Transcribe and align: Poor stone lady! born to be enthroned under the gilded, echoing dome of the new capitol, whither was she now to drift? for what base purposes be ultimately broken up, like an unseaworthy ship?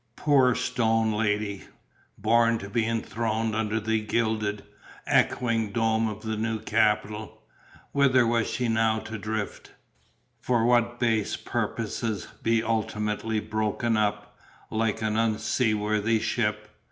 Poor 0.15 0.55
stone 0.55 1.11
lady! 1.13 1.65
born 2.17 2.57
to 2.57 2.67
be 2.67 2.87
enthroned 2.87 3.55
under 3.55 3.79
the 3.79 4.01
gilded, 4.01 4.63
echoing 5.05 5.71
dome 5.71 6.07
of 6.07 6.23
the 6.23 6.35
new 6.35 6.57
capitol, 6.59 7.43
whither 7.91 8.25
was 8.25 8.49
she 8.49 8.67
now 8.67 8.97
to 8.97 9.19
drift? 9.19 9.73
for 10.41 10.65
what 10.65 10.99
base 10.99 11.35
purposes 11.37 12.25
be 12.41 12.63
ultimately 12.63 13.39
broken 13.39 13.95
up, 13.95 14.35
like 14.71 15.03
an 15.03 15.15
unseaworthy 15.17 16.19
ship? 16.19 16.69